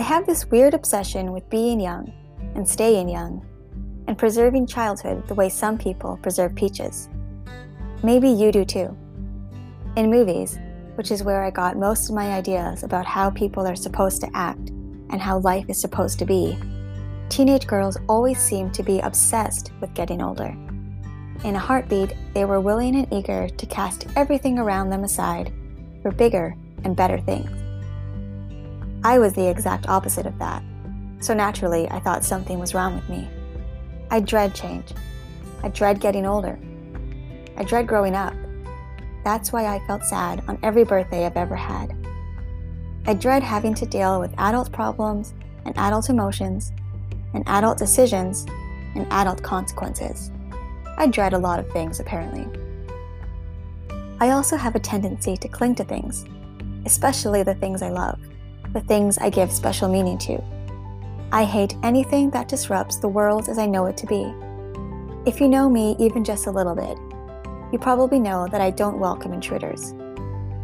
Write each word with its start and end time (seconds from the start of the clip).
I 0.00 0.02
have 0.02 0.24
this 0.24 0.46
weird 0.46 0.72
obsession 0.72 1.30
with 1.30 1.50
being 1.50 1.78
young 1.78 2.10
and 2.54 2.66
staying 2.66 3.10
young 3.10 3.44
and 4.08 4.16
preserving 4.16 4.66
childhood 4.66 5.28
the 5.28 5.34
way 5.34 5.50
some 5.50 5.76
people 5.76 6.18
preserve 6.22 6.54
peaches. 6.54 7.10
Maybe 8.02 8.30
you 8.30 8.50
do 8.50 8.64
too. 8.64 8.96
In 9.96 10.10
movies, 10.10 10.58
which 10.94 11.10
is 11.10 11.22
where 11.22 11.44
I 11.44 11.50
got 11.50 11.76
most 11.76 12.08
of 12.08 12.14
my 12.14 12.32
ideas 12.32 12.82
about 12.82 13.04
how 13.04 13.28
people 13.28 13.66
are 13.66 13.76
supposed 13.76 14.22
to 14.22 14.30
act 14.34 14.70
and 15.10 15.20
how 15.20 15.40
life 15.40 15.66
is 15.68 15.78
supposed 15.78 16.18
to 16.20 16.24
be, 16.24 16.58
teenage 17.28 17.66
girls 17.66 17.98
always 18.08 18.38
seem 18.38 18.70
to 18.70 18.82
be 18.82 19.00
obsessed 19.00 19.70
with 19.82 19.92
getting 19.92 20.22
older. 20.22 20.56
In 21.44 21.56
a 21.56 21.58
heartbeat, 21.58 22.16
they 22.32 22.46
were 22.46 22.62
willing 22.62 22.96
and 22.96 23.12
eager 23.12 23.50
to 23.50 23.66
cast 23.66 24.06
everything 24.16 24.58
around 24.58 24.88
them 24.88 25.04
aside 25.04 25.52
for 26.00 26.10
bigger 26.10 26.56
and 26.84 26.96
better 26.96 27.20
things. 27.20 27.59
I 29.02 29.18
was 29.18 29.32
the 29.32 29.48
exact 29.48 29.88
opposite 29.88 30.26
of 30.26 30.38
that, 30.40 30.62
so 31.20 31.32
naturally 31.32 31.88
I 31.90 32.00
thought 32.00 32.22
something 32.22 32.58
was 32.58 32.74
wrong 32.74 32.96
with 32.96 33.08
me. 33.08 33.28
I 34.10 34.20
dread 34.20 34.54
change. 34.54 34.92
I 35.62 35.68
dread 35.68 36.00
getting 36.00 36.26
older. 36.26 36.58
I 37.56 37.64
dread 37.64 37.86
growing 37.86 38.14
up. 38.14 38.34
That's 39.24 39.52
why 39.52 39.64
I 39.64 39.86
felt 39.86 40.04
sad 40.04 40.42
on 40.48 40.58
every 40.62 40.84
birthday 40.84 41.24
I've 41.24 41.36
ever 41.36 41.56
had. 41.56 41.96
I 43.06 43.14
dread 43.14 43.42
having 43.42 43.74
to 43.74 43.86
deal 43.86 44.20
with 44.20 44.34
adult 44.36 44.70
problems 44.70 45.32
and 45.64 45.76
adult 45.78 46.10
emotions 46.10 46.70
and 47.32 47.42
adult 47.46 47.78
decisions 47.78 48.46
and 48.94 49.06
adult 49.10 49.42
consequences. 49.42 50.30
I 50.98 51.06
dread 51.06 51.32
a 51.32 51.38
lot 51.38 51.58
of 51.58 51.70
things, 51.70 52.00
apparently. 52.00 52.46
I 54.20 54.30
also 54.30 54.56
have 54.56 54.74
a 54.74 54.80
tendency 54.80 55.38
to 55.38 55.48
cling 55.48 55.74
to 55.76 55.84
things, 55.84 56.26
especially 56.84 57.42
the 57.42 57.54
things 57.54 57.80
I 57.80 57.88
love, 57.88 58.20
the 58.72 58.80
things 58.80 59.18
I 59.18 59.30
give 59.30 59.52
special 59.52 59.88
meaning 59.88 60.18
to. 60.18 60.42
I 61.32 61.44
hate 61.44 61.76
anything 61.82 62.30
that 62.30 62.48
disrupts 62.48 62.96
the 62.96 63.08
world 63.08 63.48
as 63.48 63.58
I 63.58 63.66
know 63.66 63.86
it 63.86 63.96
to 63.98 64.06
be. 64.06 64.32
If 65.26 65.40
you 65.40 65.48
know 65.48 65.68
me 65.68 65.96
even 65.98 66.24
just 66.24 66.46
a 66.46 66.50
little 66.50 66.74
bit, 66.74 66.96
you 67.72 67.78
probably 67.78 68.18
know 68.18 68.48
that 68.50 68.60
I 68.60 68.70
don't 68.70 68.98
welcome 68.98 69.32
intruders. 69.32 69.94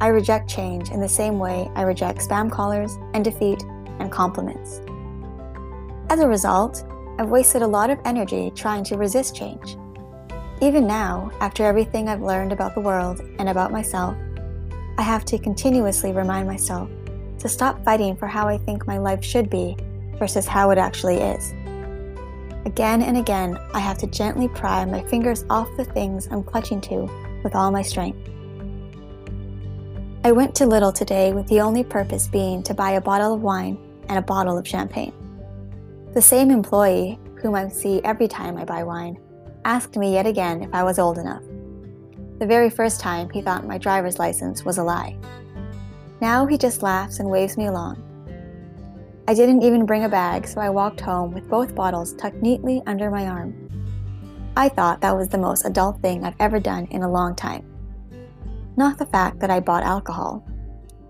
I 0.00 0.08
reject 0.08 0.48
change 0.48 0.90
in 0.90 1.00
the 1.00 1.08
same 1.08 1.38
way 1.38 1.70
I 1.74 1.82
reject 1.82 2.20
spam 2.20 2.50
callers 2.50 2.98
and 3.14 3.24
defeat 3.24 3.62
and 3.98 4.12
compliments. 4.12 4.80
As 6.08 6.20
a 6.20 6.28
result, 6.28 6.84
I've 7.18 7.30
wasted 7.30 7.62
a 7.62 7.66
lot 7.66 7.90
of 7.90 7.98
energy 8.04 8.52
trying 8.54 8.84
to 8.84 8.96
resist 8.96 9.34
change. 9.34 9.76
Even 10.60 10.86
now, 10.86 11.30
after 11.40 11.64
everything 11.64 12.08
I've 12.08 12.22
learned 12.22 12.52
about 12.52 12.74
the 12.74 12.80
world 12.80 13.20
and 13.38 13.48
about 13.48 13.72
myself, 13.72 14.16
I 14.98 15.02
have 15.02 15.24
to 15.26 15.38
continuously 15.38 16.12
remind 16.12 16.48
myself 16.48 16.90
to 17.38 17.48
stop 17.48 17.84
fighting 17.84 18.16
for 18.16 18.26
how 18.26 18.48
I 18.48 18.58
think 18.58 18.86
my 18.86 18.98
life 18.98 19.24
should 19.24 19.48
be 19.48 19.76
versus 20.18 20.46
how 20.46 20.70
it 20.70 20.78
actually 20.78 21.16
is. 21.16 21.52
Again 22.66 23.02
and 23.02 23.16
again, 23.16 23.56
I 23.72 23.80
have 23.80 23.98
to 23.98 24.06
gently 24.06 24.48
pry 24.48 24.84
my 24.84 25.02
fingers 25.04 25.44
off 25.48 25.68
the 25.76 25.84
things 25.84 26.28
I'm 26.30 26.42
clutching 26.42 26.80
to 26.82 27.08
with 27.42 27.54
all 27.54 27.70
my 27.70 27.82
strength. 27.82 28.28
I 30.24 30.32
went 30.32 30.54
to 30.56 30.64
Lidl 30.64 30.92
today 30.92 31.32
with 31.32 31.46
the 31.46 31.60
only 31.60 31.84
purpose 31.84 32.28
being 32.28 32.62
to 32.64 32.74
buy 32.74 32.92
a 32.92 33.00
bottle 33.00 33.34
of 33.34 33.40
wine 33.40 33.78
and 34.08 34.18
a 34.18 34.22
bottle 34.22 34.58
of 34.58 34.66
champagne. 34.66 35.12
The 36.12 36.20
same 36.20 36.50
employee, 36.50 37.18
whom 37.36 37.54
I 37.54 37.68
see 37.68 38.02
every 38.02 38.26
time 38.26 38.56
I 38.56 38.64
buy 38.64 38.82
wine, 38.82 39.18
asked 39.64 39.96
me 39.96 40.12
yet 40.12 40.26
again 40.26 40.62
if 40.62 40.74
I 40.74 40.82
was 40.82 40.98
old 40.98 41.18
enough. 41.18 41.42
The 42.38 42.46
very 42.46 42.70
first 42.70 43.00
time 43.00 43.30
he 43.30 43.40
thought 43.40 43.66
my 43.66 43.78
driver's 43.78 44.18
license 44.18 44.64
was 44.64 44.78
a 44.78 44.82
lie. 44.82 45.16
Now 46.20 46.46
he 46.46 46.58
just 46.58 46.82
laughs 46.82 47.20
and 47.20 47.30
waves 47.30 47.56
me 47.56 47.66
along. 47.66 48.02
I 49.28 49.34
didn't 49.34 49.62
even 49.62 49.86
bring 49.86 50.04
a 50.04 50.08
bag, 50.08 50.48
so 50.48 50.60
I 50.60 50.70
walked 50.70 51.00
home 51.00 51.32
with 51.32 51.48
both 51.48 51.74
bottles 51.74 52.14
tucked 52.14 52.42
neatly 52.42 52.82
under 52.86 53.10
my 53.10 53.26
arm. 53.26 53.54
I 54.56 54.68
thought 54.68 55.00
that 55.02 55.16
was 55.16 55.28
the 55.28 55.38
most 55.38 55.64
adult 55.64 56.00
thing 56.00 56.24
I've 56.24 56.40
ever 56.40 56.58
done 56.58 56.86
in 56.90 57.02
a 57.02 57.10
long 57.10 57.36
time. 57.36 57.64
Not 58.76 58.98
the 58.98 59.06
fact 59.06 59.38
that 59.40 59.50
I 59.50 59.60
bought 59.60 59.82
alcohol, 59.82 60.44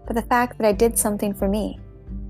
but 0.07 0.15
the 0.15 0.23
fact 0.23 0.59
that 0.59 0.67
I 0.67 0.73
did 0.73 0.99
something 0.99 1.33
for 1.33 1.49
me 1.49 1.79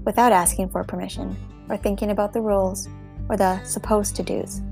without 0.04 0.30
asking 0.30 0.68
for 0.68 0.84
permission 0.84 1.36
or 1.68 1.76
thinking 1.76 2.10
about 2.10 2.32
the 2.32 2.40
rules 2.40 2.88
or 3.28 3.36
the 3.36 3.62
supposed 3.64 4.14
to 4.16 4.22
do's. 4.22 4.62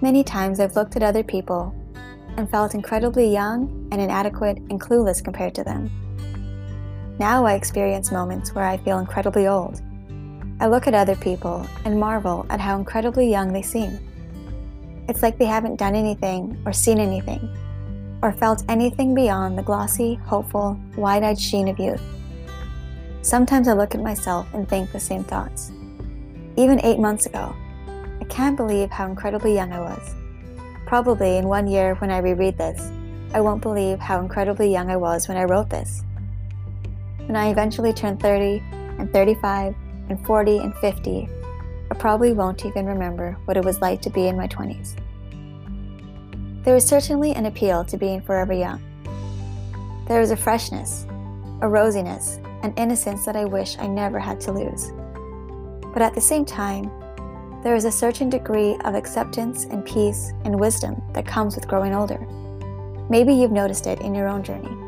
Many 0.00 0.22
times 0.22 0.60
I've 0.60 0.76
looked 0.76 0.96
at 0.96 1.02
other 1.02 1.24
people 1.24 1.74
and 2.36 2.50
felt 2.50 2.74
incredibly 2.74 3.32
young 3.32 3.88
and 3.90 4.00
inadequate 4.00 4.58
and 4.70 4.80
clueless 4.80 5.24
compared 5.24 5.54
to 5.54 5.64
them. 5.64 5.90
Now 7.18 7.46
I 7.46 7.54
experience 7.54 8.12
moments 8.12 8.54
where 8.54 8.66
I 8.66 8.76
feel 8.76 8.98
incredibly 8.98 9.46
old. 9.46 9.80
I 10.60 10.66
look 10.66 10.86
at 10.86 10.94
other 10.94 11.16
people 11.16 11.66
and 11.84 11.98
marvel 11.98 12.44
at 12.50 12.60
how 12.60 12.78
incredibly 12.78 13.30
young 13.30 13.52
they 13.52 13.62
seem. 13.62 13.98
It's 15.08 15.22
like 15.22 15.38
they 15.38 15.46
haven't 15.46 15.76
done 15.76 15.94
anything 15.94 16.60
or 16.66 16.72
seen 16.72 16.98
anything 16.98 17.48
or 18.22 18.32
felt 18.32 18.64
anything 18.68 19.14
beyond 19.14 19.56
the 19.56 19.62
glossy, 19.62 20.14
hopeful, 20.14 20.78
wide 20.96 21.22
eyed 21.22 21.38
sheen 21.38 21.68
of 21.68 21.78
youth. 21.78 22.02
Sometimes 23.22 23.66
I 23.66 23.72
look 23.72 23.94
at 23.94 24.02
myself 24.02 24.46
and 24.52 24.68
think 24.68 24.92
the 24.92 25.00
same 25.00 25.24
thoughts. 25.24 25.70
Even 26.56 26.84
eight 26.84 26.98
months 26.98 27.26
ago, 27.26 27.54
I 28.20 28.24
can't 28.24 28.56
believe 28.56 28.90
how 28.90 29.06
incredibly 29.06 29.54
young 29.54 29.72
I 29.72 29.80
was. 29.80 30.14
Probably 30.86 31.38
in 31.38 31.48
one 31.48 31.66
year 31.66 31.94
when 31.96 32.10
I 32.10 32.18
reread 32.18 32.58
this, 32.58 32.90
I 33.32 33.40
won't 33.40 33.62
believe 33.62 33.98
how 33.98 34.20
incredibly 34.20 34.70
young 34.70 34.90
I 34.90 34.96
was 34.96 35.28
when 35.28 35.36
I 35.36 35.44
wrote 35.44 35.70
this. 35.70 36.02
When 37.26 37.34
I 37.34 37.50
eventually 37.50 37.92
turn 37.92 38.16
30 38.18 38.62
and 38.98 39.12
35 39.12 39.74
and 40.08 40.24
40 40.24 40.58
and 40.58 40.74
50, 40.76 41.28
I 41.90 41.94
probably 41.94 42.32
won't 42.32 42.64
even 42.64 42.86
remember 42.86 43.36
what 43.46 43.56
it 43.56 43.64
was 43.64 43.80
like 43.80 44.00
to 44.02 44.10
be 44.10 44.28
in 44.28 44.36
my 44.36 44.46
20s. 44.46 44.94
There 46.62 46.76
is 46.76 46.86
certainly 46.86 47.32
an 47.34 47.46
appeal 47.46 47.84
to 47.84 47.96
being 47.96 48.20
forever 48.20 48.52
young. 48.52 48.80
There 50.06 50.20
is 50.20 50.30
a 50.30 50.36
freshness, 50.36 51.04
a 51.62 51.66
rosiness, 51.66 52.38
an 52.62 52.72
innocence 52.76 53.24
that 53.26 53.34
I 53.34 53.44
wish 53.44 53.76
I 53.76 53.88
never 53.88 54.20
had 54.20 54.40
to 54.42 54.52
lose. 54.52 54.92
But 55.92 56.02
at 56.02 56.14
the 56.14 56.20
same 56.20 56.44
time, 56.44 56.92
there 57.64 57.74
is 57.74 57.86
a 57.86 57.90
certain 57.90 58.30
degree 58.30 58.76
of 58.84 58.94
acceptance 58.94 59.64
and 59.64 59.84
peace 59.84 60.32
and 60.44 60.60
wisdom 60.60 61.02
that 61.12 61.26
comes 61.26 61.56
with 61.56 61.66
growing 61.66 61.92
older. 61.92 62.24
Maybe 63.10 63.34
you've 63.34 63.50
noticed 63.50 63.88
it 63.88 64.00
in 64.00 64.14
your 64.14 64.28
own 64.28 64.44
journey. 64.44 64.85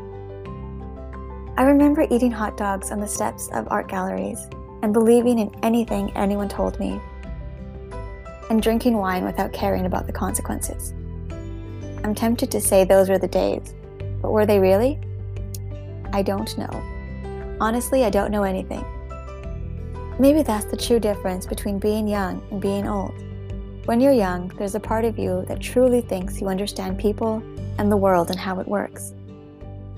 I 1.59 1.63
remember 1.63 2.07
eating 2.09 2.31
hot 2.31 2.55
dogs 2.55 2.89
on 2.89 3.01
the 3.01 3.07
steps 3.07 3.49
of 3.51 3.67
art 3.69 3.89
galleries 3.89 4.47
and 4.81 4.93
believing 4.93 5.39
in 5.39 5.53
anything 5.61 6.09
anyone 6.15 6.47
told 6.47 6.79
me, 6.79 7.01
and 8.49 8.63
drinking 8.63 8.95
wine 8.95 9.25
without 9.25 9.51
caring 9.51 9.85
about 9.85 10.07
the 10.07 10.13
consequences. 10.13 10.93
I'm 12.05 12.15
tempted 12.15 12.49
to 12.51 12.61
say 12.61 12.85
those 12.85 13.09
were 13.09 13.17
the 13.17 13.27
days, 13.27 13.73
but 14.21 14.31
were 14.31 14.45
they 14.45 14.57
really? 14.57 15.01
I 16.13 16.21
don't 16.21 16.57
know. 16.57 17.57
Honestly, 17.59 18.05
I 18.05 18.09
don't 18.09 18.31
know 18.31 18.43
anything. 18.43 18.85
Maybe 20.17 20.43
that's 20.43 20.63
the 20.63 20.77
true 20.77 21.01
difference 21.01 21.45
between 21.45 21.77
being 21.77 22.07
young 22.07 22.41
and 22.51 22.61
being 22.61 22.87
old. 22.87 23.15
When 23.83 23.99
you're 23.99 24.13
young, 24.13 24.47
there's 24.57 24.75
a 24.75 24.79
part 24.79 25.03
of 25.03 25.19
you 25.19 25.43
that 25.49 25.59
truly 25.59 25.99
thinks 25.99 26.39
you 26.39 26.47
understand 26.47 26.97
people 26.97 27.43
and 27.77 27.91
the 27.91 27.97
world 27.97 28.29
and 28.29 28.39
how 28.39 28.61
it 28.61 28.67
works. 28.69 29.13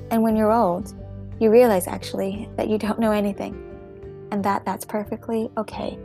And 0.10 0.24
when 0.24 0.36
you're 0.36 0.52
old, 0.52 0.96
you 1.42 1.50
realize 1.50 1.88
actually 1.88 2.48
that 2.56 2.70
you 2.70 2.78
don't 2.78 3.00
know 3.00 3.12
anything 3.12 3.56
and 4.32 4.46
that 4.46 4.64
that's 4.64 4.86
perfectly 4.86 5.50
okay. 5.58 5.98